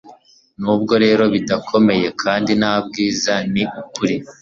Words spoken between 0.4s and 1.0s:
nubwo